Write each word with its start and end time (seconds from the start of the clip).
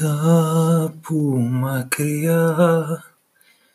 Κάπου 0.00 1.48
μακριά. 1.50 3.04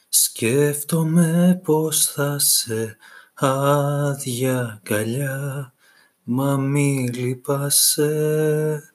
Σκέφτομαι 0.10 1.62
πως 1.64 2.06
θα 2.06 2.40
σε 2.40 2.98
άδεια 3.34 4.82
αγκαλιά 4.84 5.74
μα 6.24 6.58
μη 6.58 7.10
λυπάσαι. 7.14 8.94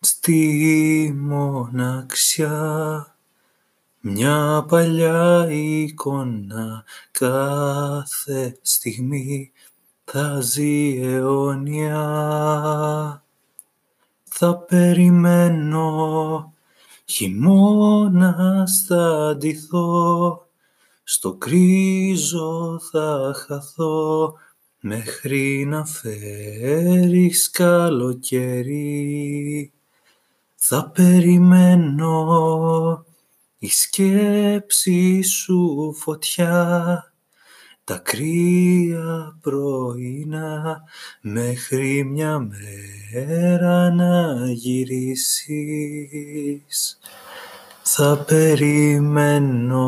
Στη 0.00 1.14
μοναξιά 1.18 2.56
μια 4.00 4.64
παλιά 4.68 5.46
εικόνα 5.50 6.84
κάθε 7.10 8.58
στιγμή 8.62 9.52
θα 10.04 10.40
ζει 10.40 11.00
αιώνια 11.02 12.02
θα 14.40 14.58
περιμένω. 14.58 16.54
Χειμώνας 17.04 18.84
θα 18.86 19.34
ντυθώ 19.38 20.46
στο 21.02 21.34
κρίζο 21.34 22.80
θα 22.90 23.34
χαθώ. 23.46 24.34
Μέχρι 24.80 25.64
να 25.68 25.84
φέρεις 25.86 27.50
καλοκαίρι. 27.50 28.82
Θα 30.54 30.90
περιμένω. 30.90 32.24
Η 33.58 33.68
σκέψη 33.68 35.22
σου 35.22 35.92
φωτιά 35.94 37.07
τα 37.88 37.98
κρύα 37.98 39.38
πρωινά 39.40 40.82
μέχρι 41.20 42.04
μια 42.04 42.38
μέρα 42.38 43.90
να 43.90 44.44
γυρίσεις. 44.50 45.48
Θα 47.82 48.24
περιμένω. 48.26 49.82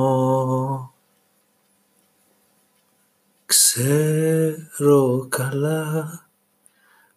Ξέρω 3.46 5.26
καλά 5.28 6.28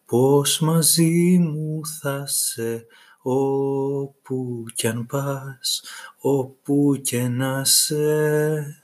πως 0.05 0.59
μαζί 0.59 1.37
μου 1.39 1.81
θα 2.01 2.25
σε 2.27 2.85
όπου 3.21 4.63
κι 4.75 4.87
αν 4.87 5.05
πας, 5.05 5.83
όπου 6.17 6.99
και 7.03 7.27
να 7.27 7.63
σε 7.63 8.82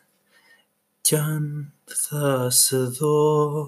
κι 1.09 1.15
αν 1.15 1.73
θα 1.85 2.49
σε 2.49 2.77
δω. 2.77 3.67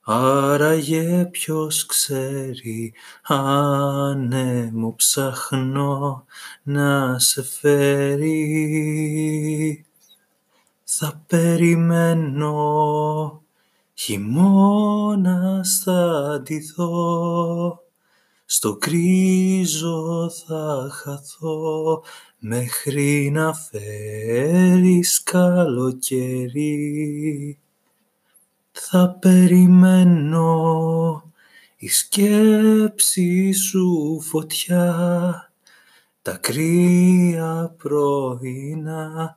Άραγε 0.00 1.24
ποιος 1.24 1.86
ξέρει, 1.86 2.92
άνεμο 3.22 4.94
ψάχνω 4.96 6.24
να 6.62 7.18
σε 7.18 7.42
φέρει. 7.42 8.46
Θα 10.84 11.22
περιμένω, 11.26 12.52
χειμώνας 13.94 15.80
θα 15.84 16.40
ντυθώ, 16.42 17.82
στο 18.54 18.76
κρίζο 18.76 20.30
θα 20.30 20.88
χαθώ 20.92 22.02
μέχρι 22.38 23.30
να 23.32 23.54
φέρεις 23.54 25.22
καλοκαίρι. 25.22 26.68
Θα 28.72 29.16
περιμένω 29.20 30.52
η 31.76 31.88
σκέψη 31.88 33.52
σου 33.52 34.20
φωτιά 34.20 34.94
τα 36.22 36.36
κρύα 36.36 37.74
πρωινά 37.78 39.36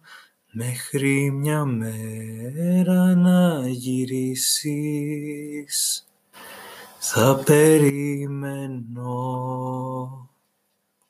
μέχρι 0.52 1.31
μια 1.31 1.65
μέρα 1.65 3.15
να 3.15 3.67
γυρίσεις 3.67 5.15
θα 7.08 7.43
περιμένω 7.45 9.10